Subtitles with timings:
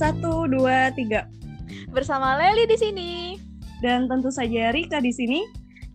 [0.00, 1.28] Satu, dua, tiga.
[1.92, 3.12] Bersama Leli di sini.
[3.84, 5.44] Dan tentu saja Rika di sini.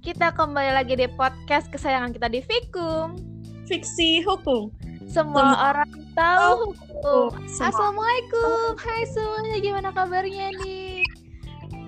[0.05, 3.17] Kita kembali lagi di podcast kesayangan kita di Fikum.
[3.65, 4.69] Fiksi hukum.
[5.09, 7.33] Semua orang tahu hukum.
[7.49, 8.77] Semua- Assalamualaikum.
[8.77, 10.84] Hai semuanya, gimana kabarnya nih?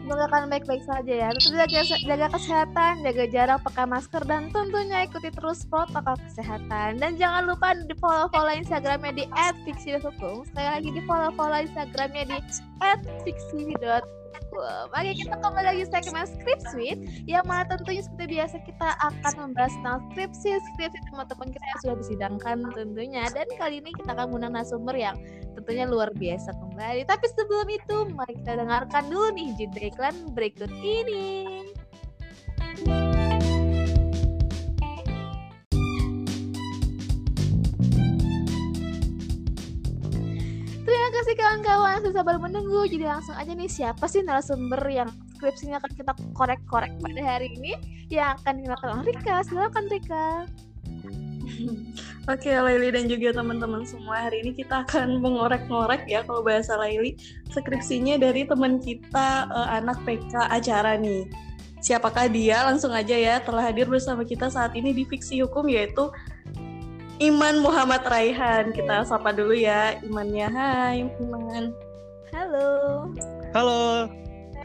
[0.07, 1.27] Semoga kalian baik-baik saja ya.
[1.35, 6.95] Tetap jaga, jaga kesehatan, jaga jarak, pakai masker, dan tentunya ikuti terus protokol kesehatan.
[6.95, 9.27] Dan jangan lupa di follow-follow Instagramnya di
[9.67, 10.47] @fiksi.hukum.
[10.47, 12.39] Sekali lagi di follow-follow Instagramnya di
[13.27, 14.16] @fiksi.hukum.
[14.89, 19.73] Oke, kita kembali lagi segmen Script Suite yang mana tentunya seperti biasa kita akan membahas
[19.77, 23.23] tentang skripsi skripsi teman-teman kita yang sudah disidangkan tentunya.
[23.31, 25.15] Dan kali ini kita akan mengundang narasumber yang
[25.53, 27.05] tentunya luar biasa kembali.
[27.05, 31.47] Tapi sebelum itu mari kita dengarkan dulu nih jeda iklan berikut ini.
[32.77, 33.16] kasih
[41.47, 42.83] kawan-kawan sudah sabar menunggu.
[42.91, 45.07] Jadi langsung aja nih siapa sih narasumber yang
[45.39, 47.71] skripsinya akan kita korek-korek pada hari ini
[48.11, 49.35] yang akan dikenalkan oleh Rika.
[49.47, 50.27] Silakan Rika.
[52.35, 54.27] Oke, Laili dan juga teman-teman semua.
[54.27, 57.15] Hari ini kita akan mengorek-ngorek ya kalau bahasa Laili
[57.55, 61.31] skripsinya dari teman kita eh, anak PK acara nih.
[61.79, 62.67] Siapakah dia?
[62.67, 66.11] Langsung aja ya telah hadir bersama kita saat ini di Fiksi Hukum yaitu
[67.17, 68.69] Iman Muhammad Raihan.
[68.71, 70.47] Kita sapa dulu ya Imannya.
[70.47, 71.73] Hai Iman.
[72.29, 72.69] Halo.
[73.55, 74.05] Halo,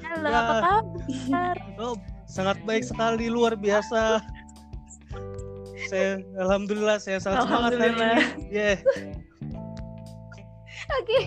[0.02, 0.36] Halo, Ya.
[0.36, 1.56] apa kabar?
[1.80, 1.94] oh,
[2.26, 4.20] sangat baik sekali, luar biasa.
[5.88, 8.16] Saya, alhamdulillah, saya sangat semangat hari Alhamdulillah.
[8.42, 8.52] ini.
[8.52, 8.76] Yeah.
[11.00, 11.20] Oke.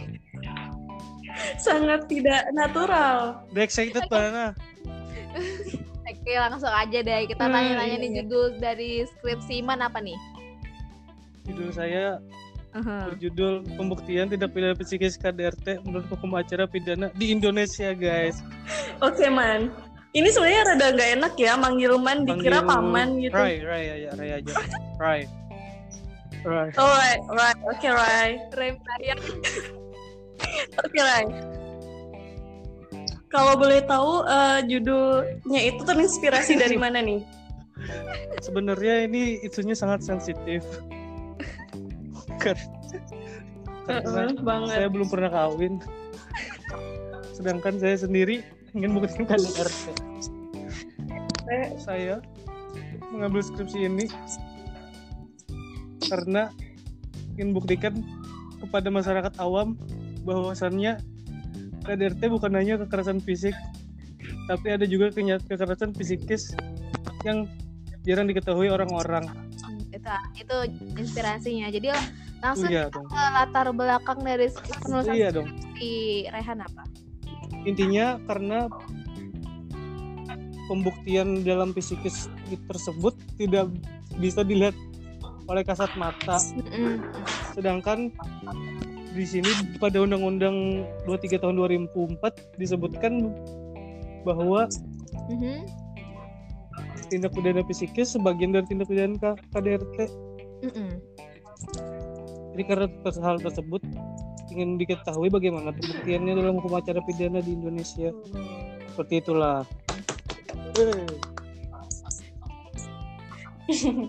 [1.58, 3.42] Sangat tidak natural.
[3.50, 4.54] Udah excited Banana.
[6.06, 7.22] Oke, langsung aja deh.
[7.26, 8.18] Kita Hmm, tanya-tanya iya, nih iya.
[8.22, 10.18] judul dari skripsi Iman apa nih?
[11.46, 12.20] Judul saya
[12.76, 18.44] berjudul Pembuktian Tindak Pidana Psikis KDRT menurut hukum acara pidana di Indonesia, guys.
[19.00, 19.72] Oke man.
[20.16, 23.36] Ini sebenarnya rada nggak enak ya manggil man dikira Panggil paman gitu.
[23.36, 24.54] Rai, Rai aja, Rai aja.
[25.00, 25.22] Rai.
[26.46, 26.70] Rai.
[26.78, 27.60] Oh, right, right.
[27.68, 28.40] Oke, right.
[28.54, 29.20] Rem yang
[30.84, 31.30] Oke, right.
[33.34, 37.20] Kalau boleh tahu eh, judulnya itu terinspirasi dari mana nih?
[38.40, 40.64] Sebenarnya ini isunya sangat sensitif.
[42.40, 42.70] Kar-
[43.86, 44.76] Karena Heeh, banget.
[44.82, 45.78] saya belum pernah kawin.
[47.36, 48.42] Sedangkan saya sendiri
[48.74, 49.94] ingin membuktikan KDRT
[51.46, 52.18] Eh, saya
[53.14, 54.10] mengambil skripsi ini
[56.02, 56.50] karena
[57.38, 57.94] ingin buktikan
[58.60, 59.78] kepada masyarakat awam
[60.26, 60.98] bahwasannya
[61.86, 63.54] KDRT bukan hanya kekerasan fisik
[64.50, 66.58] tapi ada juga kekerasan psikis
[67.26, 67.46] yang
[68.06, 69.26] jarang diketahui orang-orang.
[69.90, 70.58] Itu itu
[70.98, 71.70] inspirasinya.
[71.74, 71.90] Jadi
[72.44, 74.48] langsung iya dong ke latar belakang dari
[74.84, 75.48] penulisan iya dong
[75.78, 76.84] si Rehan apa?
[77.66, 78.70] intinya karena
[80.66, 82.30] pembuktian dalam psikis
[82.70, 83.70] tersebut tidak
[84.18, 84.74] bisa dilihat
[85.46, 86.42] oleh kasat mata
[87.54, 88.10] sedangkan
[89.16, 89.48] di sini
[89.80, 93.32] pada Undang-Undang 23 tahun 2004 disebutkan
[94.28, 94.68] bahwa
[95.32, 95.64] Mhm.
[97.08, 99.98] tindak pidana psikis sebagian dari tindak pidana KDRT
[100.66, 100.90] Mm-mm.
[102.56, 102.88] Jadi karena
[103.20, 103.84] hal tersebut
[104.48, 108.16] ingin diketahui bagaimana pembuktiannya dalam hukum acara pidana di Indonesia
[108.96, 109.68] seperti itulah.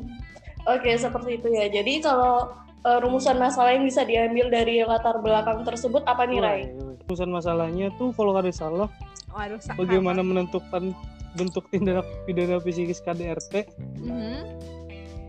[0.79, 1.67] Oke, seperti itu ya.
[1.67, 2.55] Jadi kalau
[2.87, 6.71] eh, rumusan masalah yang bisa diambil dari latar belakang tersebut apa nih, Rai?
[7.11, 8.87] Urusan masalahnya tuh kalau ada salah
[9.35, 10.95] Waduh, bagaimana menentukan
[11.35, 13.67] bentuk tindak pidana psikis KDRT
[14.07, 14.76] Mhm.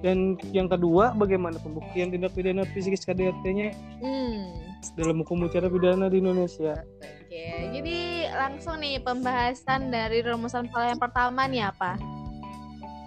[0.06, 4.46] Dan yang kedua bagaimana pembuktian tindak pidana psikis KDRT-nya Hmm.
[4.94, 6.86] dalam hukum acara pidana di Indonesia.
[7.02, 7.98] Oke, jadi
[8.32, 11.98] langsung nih pembahasan dari rumusan yang pertama nih apa?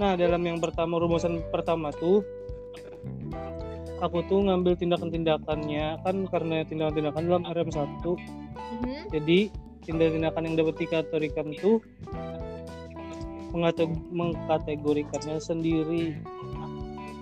[0.01, 2.25] Nah, dalam yang pertama rumusan pertama tuh
[4.01, 8.16] aku tuh ngambil tindakan-tindakannya kan karena tindakan-tindakan dalam RM1
[8.81, 9.13] Mhm.
[9.13, 9.39] jadi
[9.84, 11.84] tindakan-tindakan yang dapat dikategorikan tuh
[14.15, 16.16] mengkategorikannya sendiri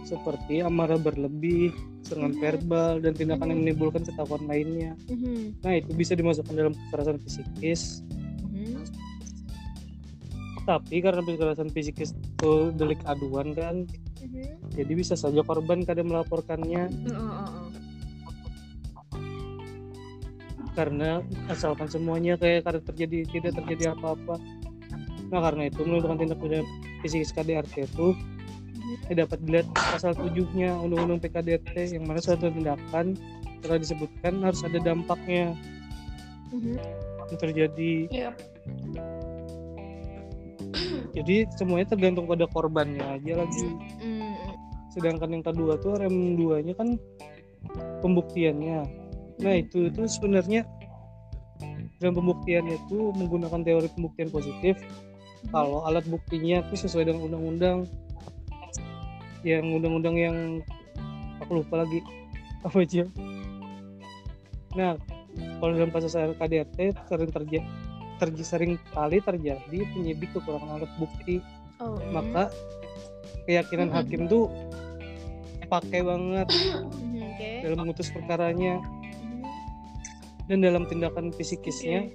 [0.09, 2.41] seperti amarah berlebih, serangan Mhm.
[2.41, 4.97] verbal dan tindakan yang menimbulkan ketakutan lainnya.
[5.13, 5.61] Mhm.
[5.61, 8.01] Nah, itu bisa dimasukkan dalam kekerasan psikis.
[8.49, 8.89] Mhm.
[10.65, 13.85] Tapi karena kekerasan psikis itu delik aduan kan,
[14.25, 14.73] Mhm.
[14.73, 17.69] jadi bisa saja korban kadang melaporkannya Oh, oh, oh.
[20.73, 21.21] karena
[21.51, 24.39] asalkan semuanya kayak karena terjadi tidak terjadi apa-apa.
[25.29, 26.65] Nah, karena itu menentukan tindak pidana
[27.05, 28.17] psikis KDRT itu
[29.13, 33.17] dapat dilihat pasal 7-nya Undang-Undang PKDRT yang mana suatu tindakan
[33.61, 35.53] telah disebutkan harus ada dampaknya.
[36.49, 36.81] Mhm.
[37.29, 37.93] yang terjadi.
[38.09, 38.31] Iya.
[41.17, 43.69] jadi semuanya tergantung pada korbannya aja lagi
[44.01, 44.37] Mm,
[44.93, 46.97] sedangkan yang kedua tuh rem 2 nya kan
[48.01, 48.81] pembuktiannya.
[49.45, 50.65] Nah itu itu sebenarnya
[51.99, 54.79] dalam pembuktiannya itu menggunakan teori pembuktian positif.
[55.55, 57.87] Kalau alat buktinya itu sesuai dengan undang-undang
[59.47, 60.37] yang undang-undang yang
[61.39, 62.03] aku lupa lagi
[62.63, 63.05] apa aja
[64.75, 64.95] nah
[65.59, 67.67] kalau dalam kasus KDRT sering terjadi
[68.19, 71.39] terjadi sering kali terjadi penyidik kekurangan alat bukti
[71.79, 72.51] Oh, maka
[73.47, 73.99] keyakinan Mm-mm.
[74.03, 74.51] hakim tuh
[75.71, 77.51] pakai banget Oke.
[77.63, 79.47] dalam memutus perkaranya Mhm.
[80.51, 82.11] dan dalam tindakan fisikisnya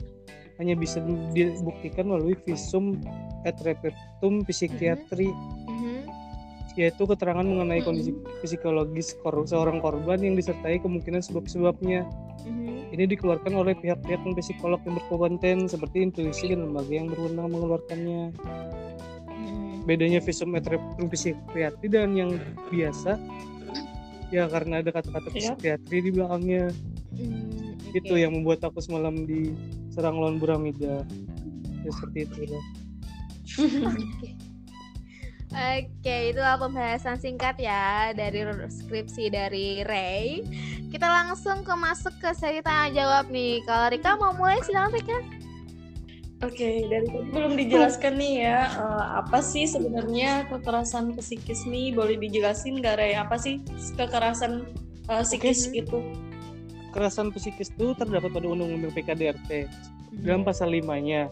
[0.59, 0.99] hanya bisa
[1.31, 2.99] dibuktikan melalui visum
[3.47, 5.62] et repertum psikiatri Mhm.
[6.73, 8.11] Yaitu keterangan mengenai kondisi
[8.41, 12.01] psikologis kor- seorang korban yang disertai kemungkinan sebab-sebabnya
[12.43, 12.91] Mhm.
[12.91, 18.21] ini dikeluarkan oleh pihak-pihak non psikolog yang berkompeten seperti intuisi dan lembaga yang berwenang mengeluarkannya
[19.29, 19.85] Mhm.
[19.85, 22.31] bedanya visum et repertum psikiatri dan yang
[22.67, 23.21] biasa
[24.33, 25.53] ya karena ada kata-kata Iya.
[25.53, 26.73] psikiatri di belakangnya
[27.13, 31.05] Mm, itu yang membuat aku semalam diserang lawan Buramida
[31.85, 32.65] ya seperti itu lah.
[35.53, 38.41] Oke, itulah pembahasan singkat ya dari
[38.73, 40.41] skripsi dari Ray.
[40.89, 43.61] Kita langsung ke masuk ke sesi tanya jawab nih.
[43.61, 45.17] Kalau Rika mau mulai silakan Rika.
[46.43, 51.93] Oke, dari tadi belum dijelaskan nih ya eh, apa sih sebenarnya kekerasan psikis nih?
[51.93, 53.13] Boleh dijelasin nggak Ray?
[53.13, 53.61] Apa sih
[53.95, 54.65] kekerasan
[55.07, 55.85] eh, psikis Oke.
[55.85, 55.99] itu?
[56.93, 59.65] kekerasan psikis itu terdapat pada undang-undang PKDRT
[60.13, 60.29] Mhm.
[60.29, 61.25] dalam pasal 5-nya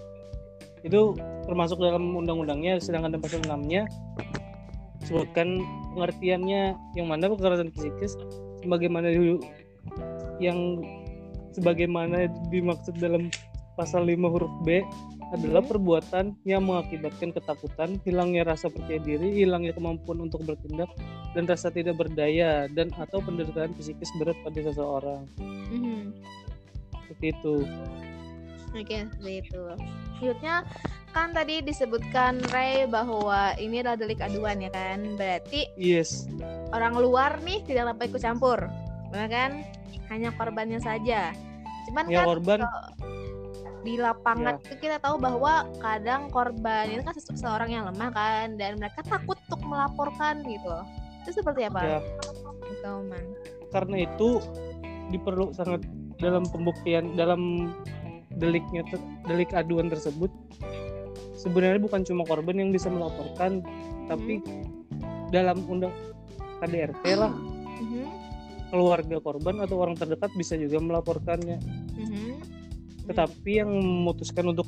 [0.81, 1.13] itu
[1.45, 3.86] termasuk dalam undang-undangnya sedangkan dalam pasal 6-nya
[5.06, 5.62] sebutkan
[5.98, 8.13] pengertiannya yang mana kekerasan psikis
[8.62, 9.10] sebagaimana
[10.38, 10.81] yang
[11.54, 13.30] sebagaimana dimaksud dalam
[13.75, 14.86] pasal 5 huruf B
[15.31, 20.92] adalah perbuatan yang mengakibatkan ketakutan, hilangnya rasa percaya diri, hilangnya kemampuan untuk bertindak,
[21.31, 25.24] dan rasa tidak berdaya dan atau penderitaan psikis berat pada seseorang.
[25.39, 26.12] Mhm.
[26.92, 27.56] Seperti itu.
[28.71, 29.63] Oke, seperti itu.
[30.15, 30.56] Selanjutnya
[31.12, 35.19] kan tadi disebutkan Ray bahwa ini adalah delik aduan ya kan.
[35.19, 36.27] Berarti Yes.
[36.71, 38.59] orang luar nih tidak dapat ikut campur.
[39.12, 39.51] Benar kan?
[40.07, 41.35] Hanya korbannya saja.
[41.89, 42.59] Cuman Ya kan korban
[43.81, 48.53] di lapangan itu kita tahu bahwa kadang korban itu kan sese- seseorang yang lemah kan
[48.53, 50.75] dan mereka takut untuk melaporkan gitu.
[51.25, 51.81] Itu seperti apa?
[51.81, 52.00] ya
[52.79, 53.25] Kauman.
[53.69, 54.39] karena itu
[55.09, 55.83] diperlu sangat
[56.18, 57.73] dalam pembuktian dalam
[58.41, 60.33] deliknya te- delik aduan tersebut
[61.38, 63.61] sebenarnya bukan cuma korban yang bisa melaporkan
[64.09, 64.41] tapi
[65.29, 65.93] dalam undang
[66.59, 67.29] KDRT lah
[67.81, 68.03] Mhm.
[68.69, 71.61] keluarga korban atau orang terdekat bisa juga melaporkannya
[71.95, 72.29] Mhm.
[73.05, 74.65] tetapi yang memutuskan untuk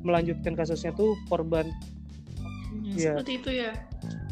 [0.00, 1.68] melanjutkan kasusnya tuh korban
[2.72, 2.96] Mhm.
[2.96, 3.72] ya Seperti itu ya.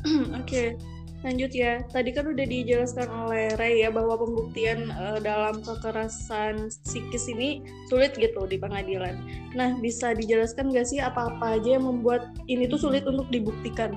[0.41, 0.77] Oke,
[1.25, 1.81] lanjut ya.
[1.88, 8.12] Tadi kan udah dijelaskan oleh Ray ya bahwa pembuktian eh, dalam kekerasan psikis ini sulit
[8.15, 9.17] gitu di pengadilan.
[9.56, 13.97] Nah, bisa dijelaskan nggak sih apa-apa aja yang membuat ini tuh sulit untuk dibuktikan?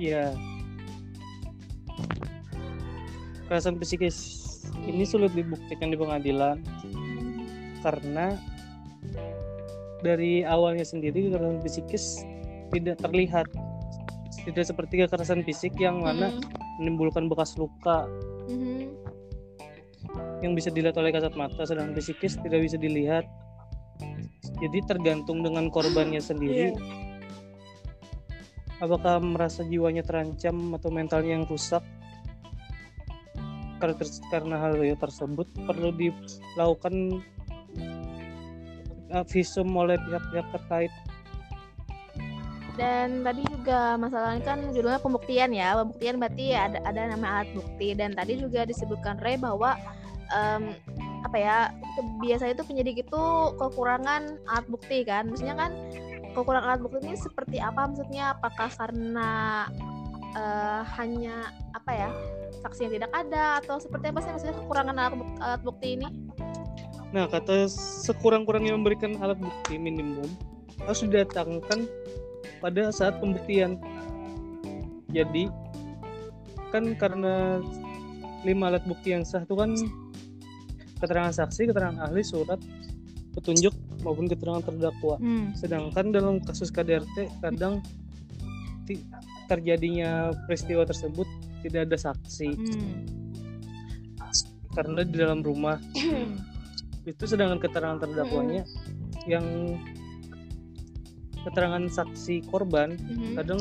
[0.00, 0.32] ya
[3.44, 4.16] kekerasan psikis
[4.88, 6.56] ini sulit dibuktikan di pengadilan
[7.84, 8.32] karena
[10.00, 12.24] dari awalnya sendiri kekerasan psikis
[12.72, 13.44] tidak terlihat
[14.46, 16.80] tidak seperti kekerasan fisik yang mana Mm-mm.
[16.80, 18.08] menimbulkan bekas luka
[18.48, 18.88] Mhm.
[20.42, 23.28] yang bisa dilihat oleh kasat mata sedangkan psikis tidak bisa dilihat
[24.60, 26.80] jadi tergantung dengan korbannya sendiri Iya.
[28.80, 31.84] apakah merasa jiwanya terancam atau mentalnya yang rusak
[33.80, 33.96] karena,
[34.28, 37.24] karena hal tersebut perlu dilakukan
[39.12, 40.92] uh, visum oleh pihak-pihak terkait
[42.80, 45.76] Dan tadi juga masalahnya kan judulnya pembuktian ya.
[45.76, 49.76] Pembuktian berarti ada ada nama alat bukti dan tadi juga disebutkan Ray bahwa
[50.32, 50.72] em,
[51.20, 51.56] apa ya
[52.24, 53.22] biasanya itu penyidik itu
[53.60, 55.28] kekurangan alat bukti kan.
[55.28, 55.76] Maksudnya kan
[56.32, 58.32] kekurangan alat bukti ini seperti apa maksudnya?
[58.32, 59.30] Apakah karena
[60.32, 62.10] eh, hanya apa ya
[62.64, 66.08] saksi yang tidak ada atau seperti apa sih maksudnya kekurangan alat bukti, alat bukti ini?
[67.10, 67.66] Nah, kata
[68.06, 70.30] sekurang-kurangnya memberikan alat bukti minimum
[70.86, 71.84] harus didatangkan
[72.60, 73.80] pada saat pembuktian.
[75.10, 75.50] Jadi
[76.70, 77.58] kan karena
[78.46, 79.74] lima alat bukti yang sah itu kan
[81.02, 82.60] keterangan saksi, keterangan ahli, surat,
[83.34, 83.72] petunjuk
[84.04, 85.16] maupun keterangan terdakwa.
[85.18, 85.52] Hmm.
[85.56, 87.82] Sedangkan dalam kasus KDRT kadang
[88.86, 89.02] ti-
[89.50, 91.26] terjadinya peristiwa tersebut
[91.60, 93.02] tidak ada saksi Hmm.
[94.70, 95.82] karena di dalam rumah
[97.10, 98.62] itu sedangkan keterangan terdakwanya
[99.26, 99.74] yang
[101.42, 103.34] keterangan saksi korban Mhm.
[103.34, 103.60] kadang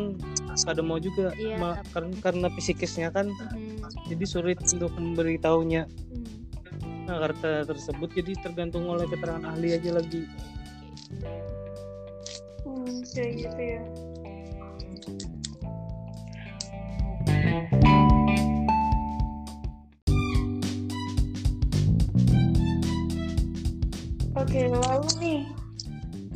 [0.59, 3.79] kadang mau juga Iya, ma- karena karena psikisnya kan Mhm.
[4.07, 7.05] jadi sulit untuk memberitahunya Hmm.
[7.05, 10.23] nah, harta tersebut jadi tergantung oleh keterangan ahli aja lagi
[12.59, 13.81] Hmm, kayak gitu ya.
[24.35, 25.39] Oke, lalu nih,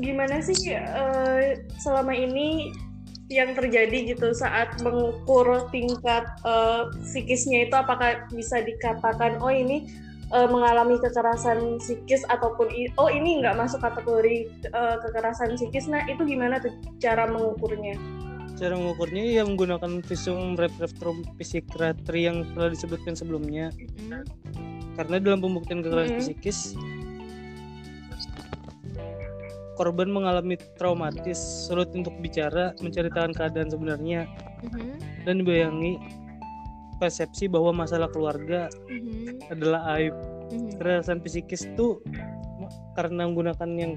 [0.03, 2.75] gimana sih eh, selama ini
[3.31, 9.87] yang terjadi gitu saat mengukur tingkat eh, psikisnya itu apakah bisa dikatakan oh ini
[10.29, 12.67] eh, mengalami kekerasan psikis ataupun
[12.99, 17.95] oh ini nggak masuk kategori eh, kekerasan psikis nah itu gimana tuh cara mengukurnya
[18.53, 24.21] cara mengukurnya ya menggunakan visum reflektrum psikiatri yang telah disebutkan sebelumnya Mhm.
[24.93, 26.25] karena dalam pembuktian kekerasan Mhm.
[26.27, 26.77] psikis
[29.73, 34.29] korban mengalami traumatis sulit untuk bicara menceritakan keadaan sebenarnya
[34.63, 35.25] Mhm.
[35.25, 35.97] dan dibayangi
[37.01, 39.49] persepsi bahwa masalah keluarga Mhm.
[39.49, 40.13] adalah aib
[40.53, 40.77] Mhm.
[40.77, 41.99] kekerasan psikis itu
[42.93, 43.93] karena menggunakan yang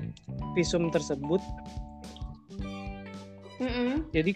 [0.56, 1.38] visum tersebut
[4.12, 4.33] jadi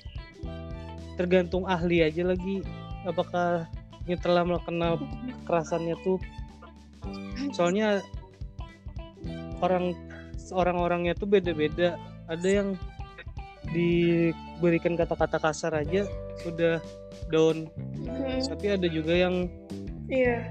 [1.16, 2.64] tergantung ahli aja lagi
[3.04, 3.68] apakah
[4.08, 4.80] yang telah melakukan
[5.44, 6.18] kekerasannya tuh
[7.52, 8.00] soalnya
[9.60, 9.92] orang
[10.50, 12.74] orang-orangnya tuh beda-beda ada yang
[13.70, 16.08] diberikan kata-kata kasar aja
[16.48, 16.80] udah
[17.28, 17.68] down
[18.00, 18.40] Mm-mm.
[18.48, 19.46] tapi ada juga yang
[20.08, 20.48] iya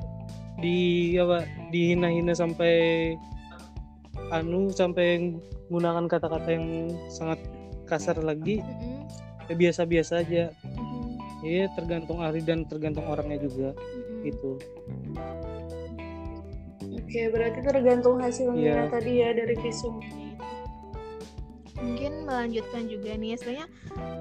[0.60, 1.44] di apa
[1.74, 3.16] dihina-hina sampai
[4.30, 5.36] anu sampai
[5.68, 6.68] menggunakan kata-kata yang
[7.10, 7.40] sangat
[7.90, 9.02] kasar lagi Mhm.
[9.50, 11.18] ya biasa-biasa aja Mhm.
[11.42, 14.22] ya tergantung ahli dan tergantung orangnya juga Mhm.
[14.30, 14.52] gitu
[17.10, 18.94] oke berarti tergantung hasilnya Iya.
[18.94, 19.98] tadi ya dari visum
[21.76, 23.68] mungkin melanjutkan juga nih ya sebenarnya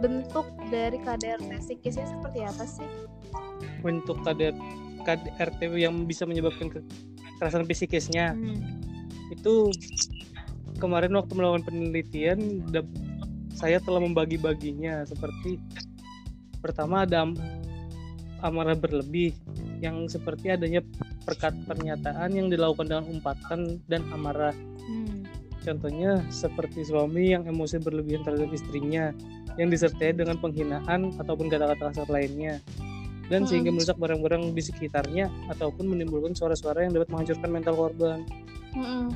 [0.01, 2.89] bentuk dari KDRT psikisnya seperti apa sih?
[3.79, 4.55] untuk KDR,
[5.03, 6.87] KDRT yang bisa menyebabkan ke-
[7.37, 8.57] kekerasan psikisnya Hmm.
[9.29, 9.69] itu
[10.79, 12.65] kemarin waktu melakukan penelitian
[13.53, 15.61] saya telah membagi-baginya seperti
[16.59, 17.39] pertama ada am-
[18.41, 19.35] amarah berlebih
[19.79, 20.81] yang seperti adanya
[21.69, 24.55] pernyataan yang dilakukan dengan umpatan dan amarah
[24.89, 25.29] Hmm.
[25.61, 29.13] contohnya seperti suami yang emosi berlebihan terhadap istrinya
[29.61, 32.57] yang disertai dengan penghinaan ataupun kata-kata kasar lainnya
[33.29, 33.49] dan Mm-mm.
[33.53, 38.25] sehingga merusak barang-barang di sekitarnya ataupun menimbulkan suara-suara yang dapat menghancurkan mental korban
[38.73, 39.13] Mm-mm.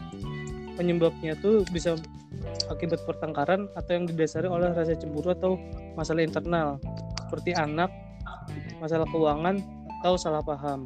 [0.76, 1.97] penyebabnya tuh bisa
[2.69, 5.57] akibat pertengkaran atau yang didasari oleh rasa cemburu atau
[5.97, 6.76] masalah internal
[7.33, 7.88] seperti anak,
[8.76, 9.57] masalah keuangan
[10.04, 10.85] atau salah paham.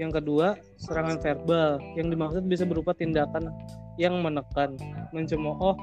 [0.00, 3.52] Yang kedua, serangan verbal yang dimaksud bisa berupa tindakan
[4.00, 4.76] yang menekan,
[5.12, 5.76] mencemooh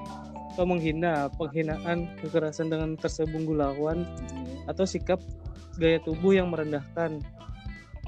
[0.53, 4.03] atau menghina, penghinaan, kekerasan dengan tersebung lawan
[4.65, 5.21] atau sikap
[5.77, 7.21] gaya tubuh yang merendahkan.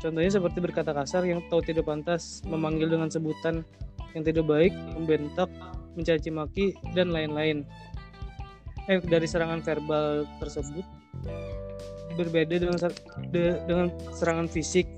[0.02, 3.62] Contohnya seperti berkata kasar yang tahu tidak pantas, memanggil dengan sebutan
[4.18, 5.48] yang tidak baik, membentak,
[5.94, 6.66] mencaci maki,
[6.98, 7.64] dan lain-lain.
[8.90, 10.84] Eh, dari serangan verbal tersebut
[12.18, 12.98] berbeda dengan ser-
[13.30, 14.90] de- dengan serangan fisik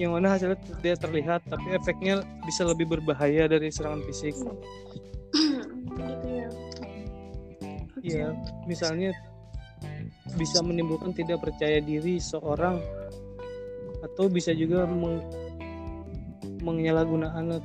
[0.00, 4.34] yang mana hasilnya tidak terlihat tapi efeknya bisa lebih berbahaya dari serangan fisik.
[5.92, 6.48] gitu ya
[8.02, 8.34] Ya,
[8.66, 9.14] misalnya
[10.34, 12.82] bisa menimbulkan tidak percaya diri seorang
[14.02, 15.22] atau bisa juga meng-
[16.66, 17.62] menyalahgunakan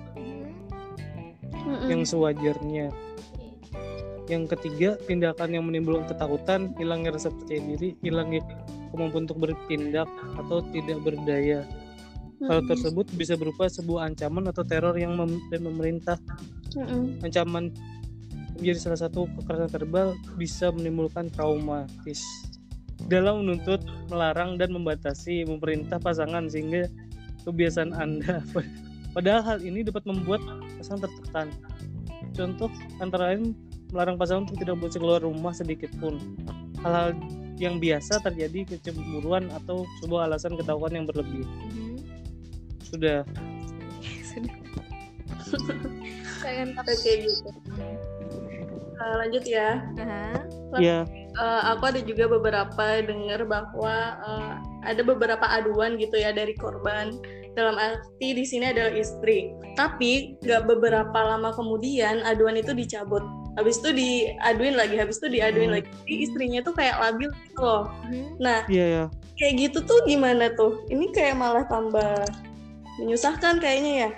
[1.57, 1.89] Mm-mm.
[1.89, 2.93] yang sewajarnya.
[4.29, 8.45] Yang ketiga, tindakan yang menimbulkan ketakutan, hilangnya rasa percaya diri, hilangnya
[8.93, 11.65] kemampuan untuk bertindak atau tidak berdaya.
[12.37, 16.17] Hal tersebut bisa berupa sebuah ancaman atau teror yang mem- dan memerintah.
[16.77, 17.17] Mm-mm.
[17.25, 17.73] Ancaman
[18.57, 22.21] menjadi salah satu kekerasan verbal bisa menimbulkan traumatis.
[23.09, 26.89] Dalam menuntut, melarang dan membatasi memerintah pasangan sehingga
[27.45, 28.41] kebiasaan Anda
[29.15, 30.41] padahal hal ini dapat membuat
[30.77, 31.47] pasangan tertekan.
[32.37, 32.69] Contoh
[33.01, 33.57] antara lain
[33.89, 36.21] melarang pasangan untuk tidak boleh keluar rumah sedikit pun.
[36.85, 37.17] Hal-hal
[37.57, 41.45] yang biasa terjadi kecemburuan atau sebuah alasan ketahuan yang berlebih.
[42.87, 43.21] Sudah
[44.23, 44.55] Sudah.
[46.43, 47.49] Pengen oke gitu
[48.97, 50.41] Eh, lanjut ya Aha.
[50.81, 50.97] ya
[51.37, 54.53] Eh, aku ada juga beberapa dengar bahwa eh,
[54.89, 57.13] ada beberapa aduan gitu ya dari korban
[57.53, 63.21] dalam arti di sini adalah istri tapi nggak beberapa lama kemudian aduan itu dicabut
[63.53, 65.77] habis itu diaduin lagi habis itu diaduin Hmm.
[65.77, 68.25] lagi Jadi istrinya tuh kayak labil gitu loh Mhm.
[68.37, 69.03] nah iya ya.
[69.37, 72.25] kayak gitu tuh gimana tuh ini kayak malah tambah
[72.97, 74.11] menyusahkan kayaknya ya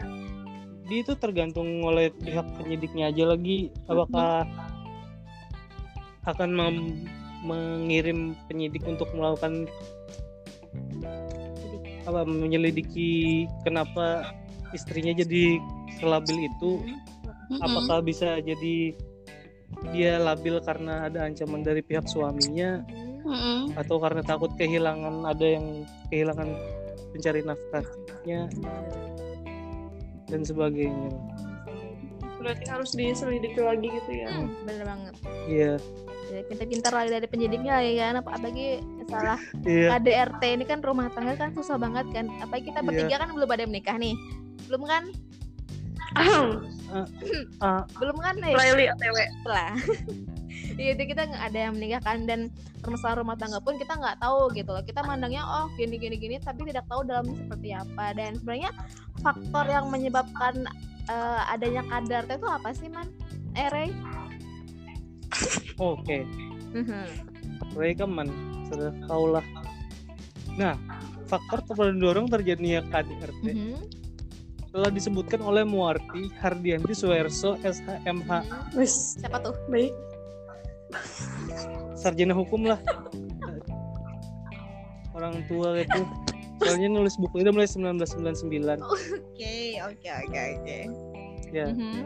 [0.89, 4.49] Jadi itu tergantung oleh pihak penyidiknya aja lagi apakah
[6.25, 6.49] akan
[7.45, 9.69] mengirim penyidik untuk melakukan
[12.09, 14.33] apa menyelidiki kenapa
[14.73, 15.61] istrinya jadi
[16.01, 16.81] selabil itu
[17.61, 18.97] apakah bisa jadi
[19.93, 22.81] dia labil karena ada ancaman dari pihak suaminya
[23.19, 23.29] Hmm.
[23.29, 23.77] Mm-mm.
[23.77, 26.49] atau karena takut kehilangan ada yang kehilangan
[27.09, 28.39] pencari nafkahnya
[30.25, 31.09] dan sebagainya.
[32.39, 34.27] Berarti harus diselidiki lagi gitu ya.
[34.29, 35.13] Hmm, bener banget.
[35.45, 35.73] iya.
[36.29, 38.13] Ya, pintar-pintar lagi dari penyidiknya lagi kan?
[38.17, 38.67] Apalagi
[39.01, 39.97] masalah iya.
[39.97, 42.29] KDRT ini kan rumah tangga kan susah banget kan?
[42.39, 42.87] Apalagi kita Iya.
[42.87, 44.13] bertiga kan belum ada menikah nih.
[44.69, 45.03] Belum kan?
[47.61, 48.53] Ah, belum kan nih?
[48.53, 49.17] Laili OTW.
[49.45, 49.73] lah
[50.75, 52.47] itu kita nggak ada yang menikah kan dan
[52.79, 56.35] permasalahan rumah tangga pun kita nggak tahu gitu loh kita mandangnya oh gini gini gini
[56.39, 58.71] tapi tidak tahu dalamnya seperti apa dan sebenarnya
[59.19, 60.63] faktor yang menyebabkan
[61.09, 63.09] eh, adanya KDRT itu apa sih man?
[63.57, 63.89] Eh Ray?
[65.77, 66.17] oke
[66.69, 67.05] Mhm.
[67.73, 68.29] Rekaman
[68.69, 69.45] sudah tahulah
[70.57, 70.75] nah
[71.25, 73.77] faktor pendorong terjadinya KDRT Mhm.
[74.69, 78.77] telah disebutkan oleh Muarti Hardianti Suwerso SHMH Mhm.
[78.77, 79.57] Wis, siapa tuh?
[79.65, 79.89] baik.
[82.01, 82.79] sarjana hukum lah
[85.13, 86.01] orang tua itu
[86.59, 90.79] soalnya nulis buku itu mulai 1999 Oke oke oke oke.
[91.49, 92.03] ya Mhm.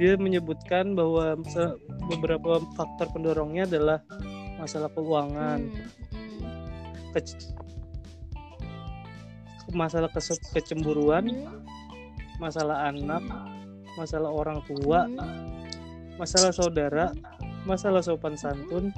[0.00, 1.36] dia menyebutkan bahwa
[2.08, 3.98] beberapa faktor pendorongnya adalah
[4.56, 5.60] masalah keuangan
[6.10, 6.40] Mhm.
[7.12, 7.50] kec-
[9.70, 11.62] masalah kese- kecemburuan Mhm.
[12.38, 13.22] masalah anak
[13.94, 15.18] masalah orang tua Mhm.
[16.16, 17.12] masalah saudara
[17.64, 18.94] masalah sopan santun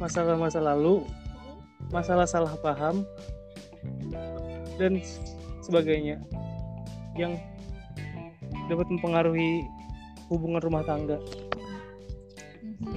[0.00, 1.04] masalah masa lalu
[1.90, 3.04] masalah salah paham
[4.80, 4.98] dan
[5.60, 6.16] sebagainya
[7.14, 7.36] yang
[8.66, 9.66] dapat mempengaruhi
[10.30, 11.18] hubungan rumah tangga
[12.60, 12.96] Mhm.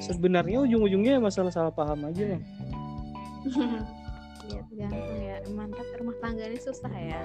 [0.00, 2.44] sebenarnya ujung-ujungnya masalah salah paham aja Bang.
[4.48, 7.20] Iya tergantung ya mantap rumah tangga ini susah ya.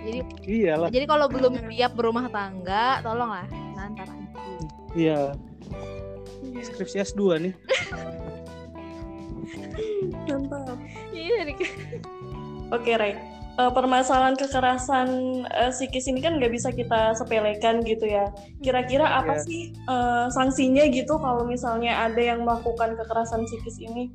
[0.00, 0.18] Jadi
[0.48, 3.44] iyalah jadi kalau belum siap berumah tangga tolonglah
[3.76, 4.08] nantar
[4.98, 5.32] aja.
[6.42, 7.54] iya skripsi S2 nih
[10.28, 10.78] Mantap.
[11.10, 11.56] Iya.
[12.68, 13.16] Oke, Ray.
[13.58, 15.08] Eh, permasalahan kekerasan
[15.44, 18.30] eh, psikis ini kan nggak bisa kita sepelekan gitu ya.
[18.60, 19.42] Kira-kira apa Iya.
[19.42, 24.10] sih eh, sanksinya gitu kalau misalnya ada yang melakukan kekerasan psikis ini?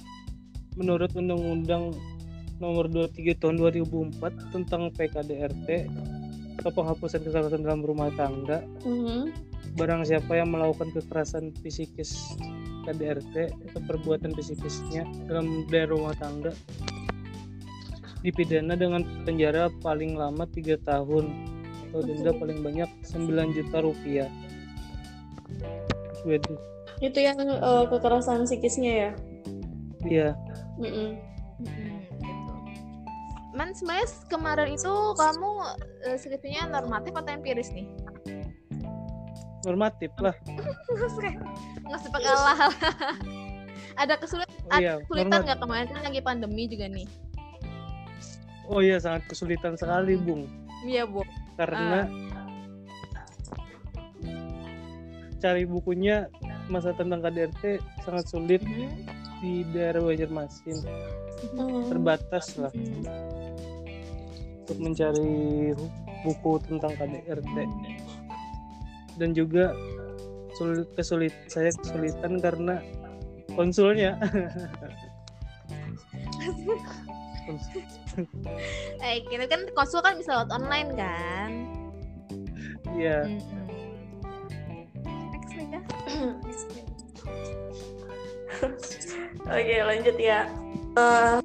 [0.74, 1.94] menurut Undang-Undang
[2.58, 4.18] Nomor 23 Tahun 2004
[4.50, 5.86] tentang PKDRT
[6.58, 9.53] atau penghapusan kekerasan dalam rumah tangga Mhm.
[9.74, 12.38] Barang siapa yang melakukan kekerasan psikis
[12.86, 13.36] KDRT
[13.72, 16.54] atau perbuatan psikisnya dalam daerah rumah tangga
[18.24, 21.28] dipidana dengan penjara paling lama tiga tahun
[21.90, 24.30] atau denda paling banyak 9 juta rupiah.
[26.24, 26.58] Waduh,
[27.04, 29.12] Itu yang eh, kekerasan psikisnya ya.
[30.08, 30.30] iya.
[30.80, 31.20] Mm-mm,
[31.62, 31.94] gitu.
[33.54, 35.52] Man sebenarnya kemarin itu kamu
[36.10, 37.86] eh, skripsinya normatif atau empiris nih?
[39.64, 40.36] Normatif lah.
[41.84, 42.58] Nggak usah pakai lah.
[44.02, 47.06] Ada kesulitan, Oh iya, kesulitan nggak kemarin kan lagi pandemi juga nih?
[48.66, 50.50] Oh iya sangat kesulitan sekali, Bung.
[50.82, 51.22] Iya bu.
[51.60, 52.10] Karena
[55.38, 56.32] cari bukunya
[56.72, 58.90] masa tentang KDRT sangat sulit Mhm.
[59.44, 60.80] di daerah Banjarmasin.
[61.54, 61.92] Mhm.
[61.92, 63.04] Terbatas lah Hmm.
[64.64, 65.76] untuk mencari
[66.24, 67.56] buku tentang KDRT.
[69.18, 69.74] Dan juga
[70.58, 72.82] sulit kesulit saya kesulitan karena
[73.54, 74.18] konsulnya.
[79.04, 81.50] Eh kita kan konsul kan bisa lewat online kan?
[82.94, 83.64] Iya, Kak.
[89.44, 90.48] Oke, lanjut ya.
[90.94, 91.38] Eh,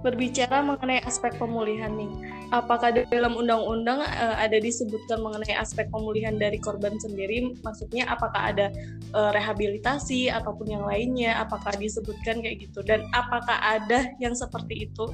[0.00, 2.12] berbicara mengenai aspek pemulihan nih,
[2.52, 7.54] apakah dalam undang-undang eh, ada disebutkan mengenai aspek pemulihan dari korban sendiri?
[7.64, 8.72] Maksudnya apakah ada
[9.12, 11.40] eh, rehabilitasi ataupun yang lainnya?
[11.40, 12.84] Apakah disebutkan kayak gitu?
[12.84, 15.08] Dan apakah ada yang seperti itu?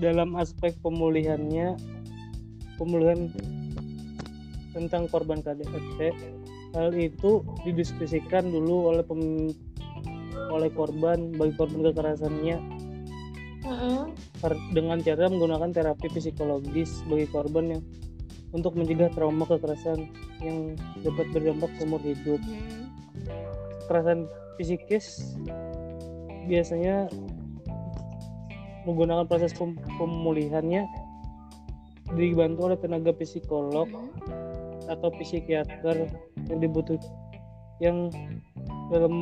[0.00, 1.76] dalam aspek pemulihannya
[2.80, 3.28] pemulihan
[4.72, 6.14] tentang korban KDRT
[6.72, 9.56] hal itu didiskusikan dulu oleh pem-
[10.50, 12.56] oleh korban bagi korban kekerasannya
[14.72, 17.82] dengan cara menggunakan terapi psikologis bagi korban yang
[18.50, 20.10] untuk mencegah trauma kekerasan
[20.42, 20.74] yang
[21.04, 22.40] dapat berdampak seumur hidup.
[23.86, 24.26] Kekerasan
[24.58, 25.36] psikis
[26.48, 27.06] biasanya
[28.88, 30.88] menggunakan proses pem- pemulihannya
[32.16, 33.86] dibantu oleh tenaga psikolog
[34.90, 36.10] atau psikiater
[36.50, 36.98] yang dibutuh
[37.78, 38.10] yang
[38.90, 39.14] dalam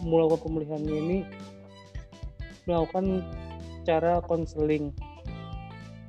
[0.00, 1.18] melakukan pemulihannya ini
[2.64, 3.20] melakukan
[3.88, 4.92] cara konseling.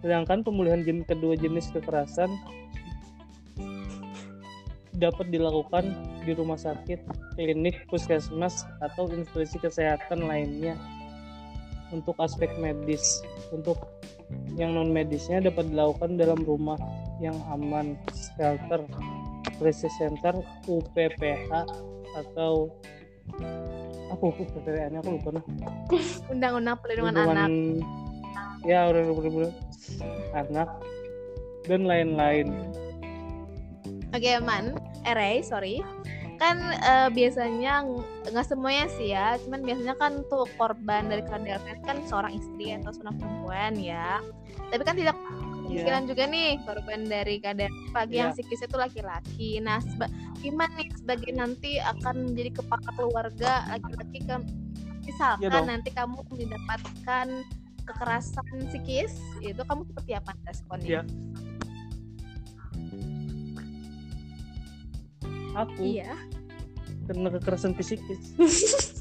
[0.03, 2.27] Sedangkan pemulihan jenis kedua jenis kekerasan
[4.99, 5.95] dapat dilakukan
[6.27, 6.99] di rumah sakit,
[7.39, 10.75] klinik, puskesmas, atau institusi kesehatan lainnya
[11.95, 13.23] untuk aspek medis.
[13.55, 13.79] Untuk
[14.59, 16.77] yang non medisnya dapat dilakukan dalam rumah
[17.23, 17.95] yang aman,
[18.35, 18.83] shelter,
[19.57, 20.35] crisis center,
[20.67, 21.51] UPPH
[22.19, 22.67] atau
[24.09, 25.43] apa UPPH-nya aku lupa nah.
[26.33, 27.49] Undang-undang perlindungan anak.
[28.65, 29.53] ya orang perlindungan
[30.33, 30.69] anak
[31.69, 32.47] dan lain-lain.
[34.09, 34.73] Oke, Man.
[35.05, 35.85] Eh, Ray, sorry.
[36.41, 41.83] Kan eh, biasanya ng- nggak semuanya sih ya, cuman biasanya kan tuh korban dari KDRT
[41.85, 44.23] kan seorang istri atau seorang perempuan ya.
[44.71, 45.15] Tapi kan tidak
[45.69, 45.86] Iya.
[45.86, 48.36] kemungkinan juga nih korban dari KDRT pagi yang Iya.
[48.36, 49.49] psikis itu laki-laki.
[49.62, 54.36] Nah, seba- gimana nih sebagai nanti akan menjadi kepala keluarga laki-laki ke
[55.05, 55.65] misalkan dong.
[55.67, 57.27] nanti kamu mendapatkan
[57.84, 60.86] kekerasan psikis, itu kamu seperti apa responnya?
[60.86, 61.01] Iya.
[65.55, 66.13] Aku Iya.
[67.05, 68.34] kena kekerasan psikis.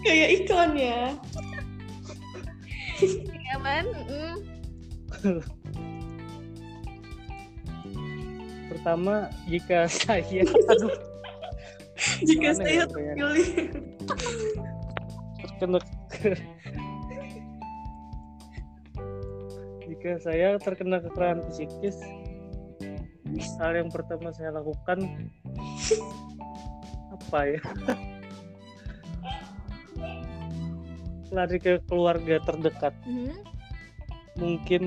[0.00, 1.12] Kayak iklan ya.
[3.00, 3.86] Iya, Man.
[4.08, 4.36] Mm.
[8.70, 10.94] Pertama, jika saya aduh
[12.24, 13.48] Jika saya ya, terpilih.
[15.60, 15.78] terkena
[19.84, 22.00] jika saya terkena kekerasan psikis
[23.60, 25.04] hal yang pertama saya lakukan
[27.12, 27.60] apa ya
[31.30, 33.34] lari ke keluarga terdekat Mhm.
[34.36, 34.82] mungkin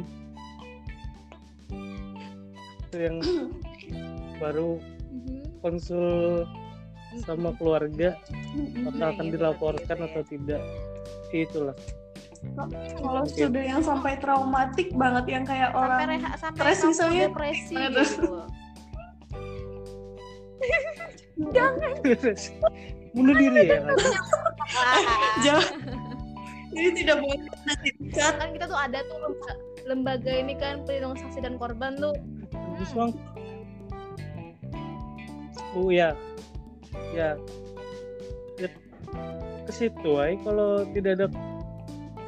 [2.83, 3.17] itu yang
[4.37, 4.77] baru
[5.09, 5.61] Mhm.
[5.61, 6.43] konsul
[7.23, 8.17] sama keluarga
[8.83, 10.61] apakah akan dilaporkan atau tidak
[11.31, 11.77] itulah
[12.99, 17.31] Kalau sudah yang sampai traumatik banget yang kayak sampai orang reha, sampai stres misalnya.
[17.31, 18.03] depresi gitu.
[23.13, 23.79] bunuh diri ya?
[24.73, 24.99] Ah,
[25.39, 25.71] jangan
[26.73, 29.53] ini tidak boleh nanti dicat kan kita tuh ada tuh lembaga,
[29.85, 32.13] lembaga ini kan perlindungan saksi dan korban tuh.
[32.51, 33.11] Bagus bang.
[35.73, 36.13] Oh ya,
[37.17, 37.33] ya,
[38.61, 38.69] ya
[39.65, 41.27] ke situ ay kalau tidak ada.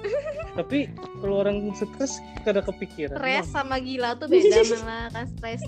[0.58, 0.88] Tapi
[1.19, 3.17] kalau orang stres gak ada kepikiran.
[3.17, 5.62] Stres sama gila tuh beda malah kan stres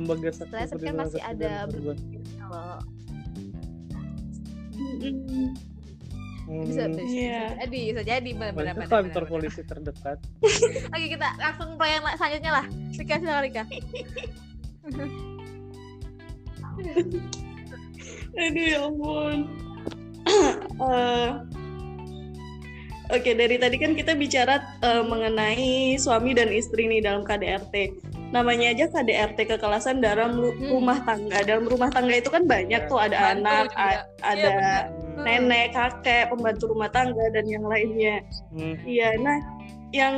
[0.00, 1.68] Lembaga saksi stres kan masih ada.
[6.50, 10.18] Mm, bisa Hmm, bisa, bisa jadi bisa jadi benar benar Banyak benar, kantor polisi terdekat.
[10.94, 12.64] Oke kita langsung pertanyaan la- selanjutnya lah.
[12.92, 13.62] Rika silakan Rika.
[18.36, 19.38] aduh ya ampun
[20.80, 21.30] Eh,
[23.10, 27.74] Oke, dari tadi kan kita bicara eh, mengenai suami dan istri nih dalam KDRT.
[28.30, 30.70] Namanya aja KDRT kekerasan dalam Hmm.
[30.70, 31.42] rumah tangga.
[31.42, 33.64] Dalam rumah tangga itu kan banyak tuh ada Bantu anak,
[34.22, 34.84] ada Iya, benar.
[34.86, 38.20] Hmm, nenek, kakek, pembantu rumah tangga dan yang lainnya.
[38.52, 39.38] hmm, Iya, nah
[39.90, 40.16] yang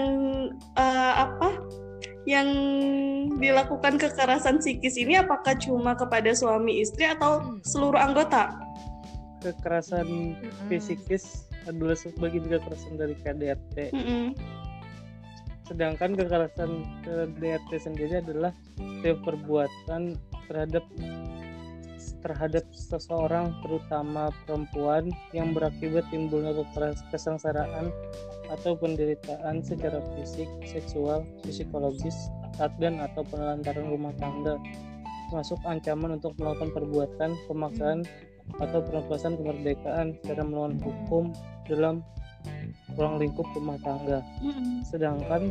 [0.76, 1.48] eh, apa?
[2.22, 2.48] Yang
[3.42, 7.58] dilakukan kekerasan psikis ini apakah cuma kepada suami istri atau Hmm.
[7.66, 8.54] seluruh anggota?
[9.42, 10.38] Kekerasan
[10.70, 13.76] fisikis adalah sebagian kekerasan dari KDRT.
[13.90, 14.34] Mm-mm.
[15.62, 20.84] sedangkan kekerasan KDRT sendiri adalah setiap perbuatan terhadap
[22.22, 26.54] terhadap seseorang terutama perempuan yang berakibat timbulnya
[27.10, 27.90] kesengsaraan
[28.50, 32.14] atau penderitaan secara fisik, seksual, psikologis,
[32.78, 34.60] dan atau penelantaran rumah tangga
[35.32, 38.04] termasuk ancaman untuk melakukan perbuatan pemaksaan
[38.60, 41.32] atau pelepasan kemerdekaan secara melawan hukum
[41.64, 42.04] dalam
[43.00, 44.20] ruang lingkup rumah tangga.
[44.84, 45.48] Sedangkan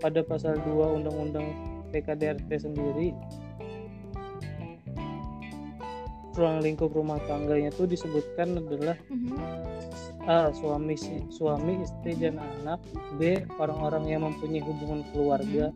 [0.00, 1.44] pada pasal 2 Undang-Undang
[1.92, 3.12] PKDRT sendiri
[6.38, 9.34] ruang lingkup rumah tangganya itu disebutkan adalah Mhm.
[10.24, 10.52] A.
[10.52, 12.78] Suami si- suami, istri dan anak
[13.16, 13.42] B.
[13.56, 15.72] Orang-orang yang mempunyai hubungan keluarga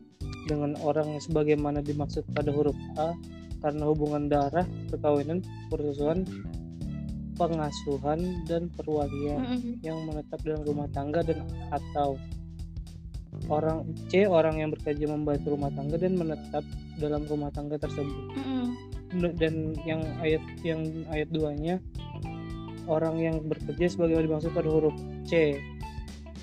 [0.47, 3.17] dengan orang yang sebagaimana dimaksud pada huruf A
[3.59, 6.27] karena hubungan darah, perkawinan, persusuan,
[7.33, 9.75] pengasuhan, dan perwalian Mm-mm.
[9.81, 12.21] yang menetap dalam rumah tangga dan atau
[13.49, 16.61] orang C orang yang bekerja membantu rumah tangga dan menetap
[17.01, 18.77] dalam rumah tangga tersebut Mm-mm.
[19.13, 20.81] Dan yang ayat yang
[21.13, 21.77] ayat 2 nya
[22.89, 24.97] orang yang bekerja sebagaimana dimaksud pada huruf
[25.29, 25.61] C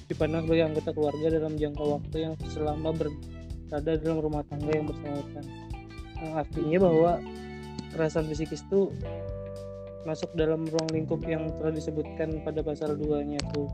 [0.10, 5.46] dipandang sebagai anggota keluarga dalam jangka waktu yang selama berada dalam rumah tangga yang bersangkutan.
[6.18, 7.12] Yang artinya bahwa
[7.94, 8.90] kekerasan psikis itu
[10.10, 13.70] masuk dalam ruang lingkup yang telah disebutkan pada pasal 2 nya tuh.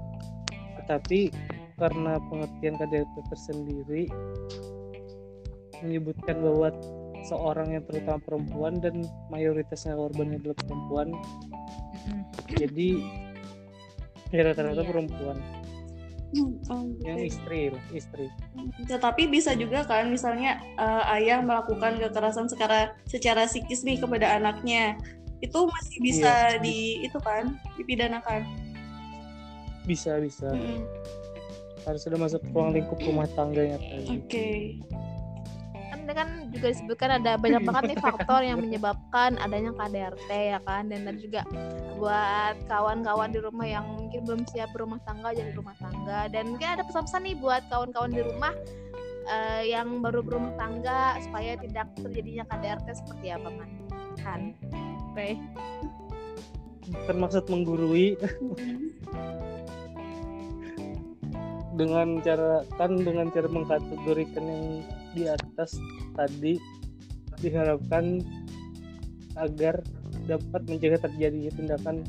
[0.84, 1.32] Tetapi
[1.80, 4.04] karena pengertian KDRT tersendiri
[5.84, 6.72] menyebutkan bahwa
[7.26, 11.08] seorang yang terutama perempuan dan mayoritasnya korbannya adalah perempuan
[12.54, 12.90] jadi
[14.30, 14.90] ya rata-rata Iya.
[14.90, 15.38] perempuan
[16.68, 17.08] Oh, gitu.
[17.08, 18.28] yang istri lah istri
[18.84, 25.00] Tetapi bisa juga kan misalnya eh, ayah melakukan kekerasan secara secara psikis nih kepada anaknya.
[25.40, 26.60] Itu masih bisa Iya.
[26.60, 28.42] di itu kan dipidanakan.
[29.86, 30.82] bisa bisa Mm-mm.
[31.86, 34.50] harus sudah masuk ruang lingkup rumah tangganya tadi Oke.
[36.06, 40.88] Kan kan juga disebutkan ada banyak banget nih faktor yang menyebabkan adanya KDRT ya kan?
[40.88, 41.42] Dan tadi juga
[41.98, 46.30] buat kawan-kawan di rumah yang mungkin belum siap berumah tangga jadi rumah tangga.
[46.30, 48.54] Dan mungkin ada pesan-pesan nih buat kawan-kawan di rumah
[49.28, 53.70] eh, yang baru berumah tangga supaya tidak terjadinya KDRT seperti apa man
[54.22, 54.42] kan?
[55.14, 55.38] Oke.
[56.86, 58.18] Bukan maksud menggurui.
[61.76, 64.80] Dengan cara kan dengan cara mengkategorikan yang
[65.16, 65.80] di atas
[66.14, 66.60] tadi
[67.40, 68.20] diharapkan
[69.40, 69.80] agar
[70.28, 72.04] dapat mencegah terjadinya tindakan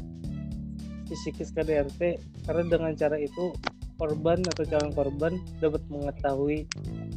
[1.07, 3.55] psikis KDRT karena dengan cara itu
[3.97, 6.67] korban atau calon korban dapat mengetahui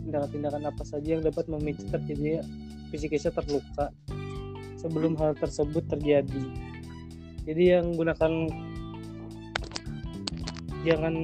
[0.05, 2.45] tindakan-tindakan apa saja yang dapat memicu terjadinya
[2.93, 3.91] psikisnya terluka
[4.79, 6.43] sebelum hal tersebut terjadi.
[7.43, 8.47] Jadi yang gunakan
[10.87, 11.15] jangan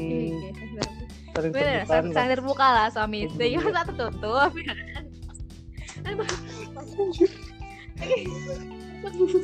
[1.35, 3.59] saling terbuka saling, terbuka lah suami istri Iya.
[3.59, 4.51] Masa tertutup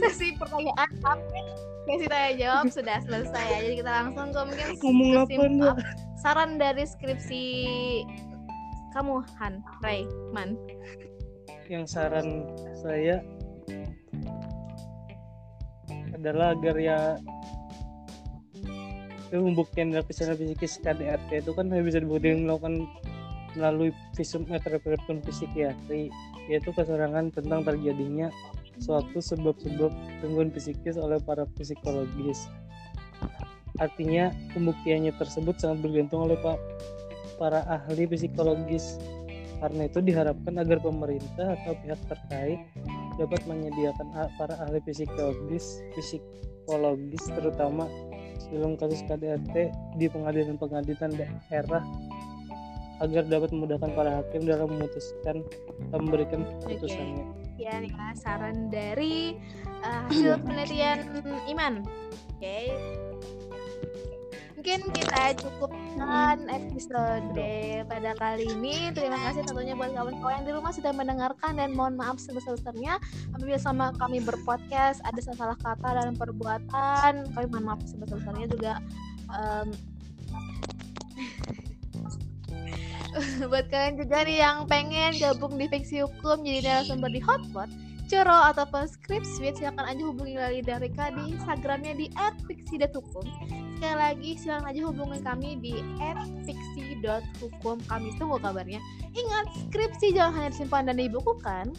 [0.01, 1.41] Sesi pertanyaan sampai
[1.85, 3.57] Sesi tanya jawab sudah selesai ya.
[3.67, 5.73] Jadi kita langsung ke mungkin Ngomong apa?
[6.21, 7.43] Saran dari skripsi
[8.91, 10.03] kamu Han, Ray,
[10.35, 10.59] Man
[11.71, 12.43] yang saran
[12.75, 13.23] saya
[16.11, 16.99] adalah agar ya
[19.31, 22.83] itu membuktikan kesalahan psikis KDRT itu kan bisa dibuktikan melakukan
[23.55, 26.11] melalui visum et repertum psikiatri
[26.51, 28.27] yaitu keserangan tentang terjadinya
[28.83, 29.87] suatu sebab-sebab
[30.19, 32.51] gangguan psikis oleh para psikologis.
[33.79, 36.59] Artinya pembuktiannya tersebut sangat bergantung oleh pak
[37.39, 38.99] para ahli psikologis.
[39.63, 42.59] Karena itu diharapkan agar pemerintah atau pihak terkait
[43.15, 47.85] dapat menyediakan para ahli psikologis psikologis terutama
[48.49, 49.55] dalam kasus KDRT
[49.99, 51.83] di pengadilan-pengadilan daerah
[53.01, 55.41] agar dapat memudahkan para hakim dalam memutuskan
[55.89, 57.25] dan memberikan keputusannya.
[57.57, 59.41] Ya nih ya, saran dari
[59.81, 61.09] uh, hasil penelitian
[61.49, 61.81] Iman.
[62.37, 62.69] Oke.
[64.53, 65.33] Mungkin kita
[65.91, 67.35] cukupkan episode
[67.87, 68.95] pada kali ini.
[68.95, 72.95] Terima kasih tentunya buat kawan-kawan yang di rumah sudah mendengarkan dan mohon maaf sebesar-besarnya
[73.35, 77.35] apabila sama kami berpodcast ada salah kata dalam perbuatan.
[77.35, 78.79] Kami mohon maaf sebesar-besarnya juga
[79.35, 79.67] em,
[83.51, 87.67] buat kalian juga nih yang pengen gabung di fiksi hukum jadi narasumber di hotpot
[88.11, 92.11] Coro ataupun script switch silahkan aja hubungi Lali dan Rika di Instagramnya di
[92.43, 93.23] @fiksi.hukum
[93.79, 95.73] sekali lagi silahkan aja hubungi kami di
[96.43, 98.83] @fiksi.hukum kami tunggu kabarnya
[99.15, 101.71] ingat skripsi jangan hanya disimpan dan dibukukan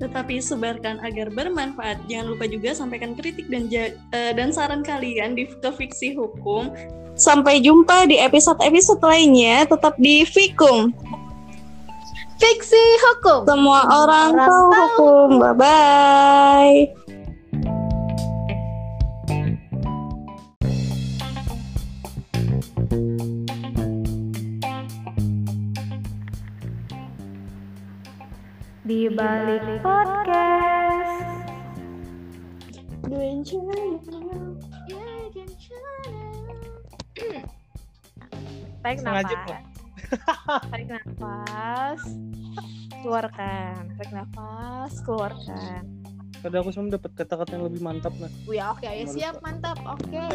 [0.00, 2.00] Tetapi sebarkan agar bermanfaat.
[2.08, 6.72] Jangan lupa juga sampaikan kritik dan ja- eh, dan saran kalian di ke Fiksi Hukum.
[7.12, 9.68] Sampai jumpa di episode-episode lainnya.
[9.68, 10.96] Tetap di Fikum.
[12.42, 13.46] Fiksi hukum.
[13.46, 14.74] Semua orang, Orang tahu tahu.
[14.82, 15.28] hukum.
[15.38, 16.78] Bye bye.
[28.82, 31.46] di balik podcast.
[38.82, 39.71] Setengah jam, nafas
[40.70, 42.00] tarik nafas.
[43.02, 43.80] Keluarkan.
[43.98, 45.82] Tarik nafas keluarkan.
[46.42, 48.30] Kadang aku semua dapat kata-kata yang lebih mantap lah.
[48.50, 49.78] Wih, oke ya Nggak siap mantap.
[49.86, 50.22] Oke.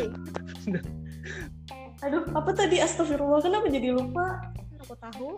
[2.07, 2.79] Aduh, apa tadi?
[2.79, 3.43] Astagfirullah?
[3.43, 4.39] Kenapa jadi lupa?
[4.87, 5.29] aku tahu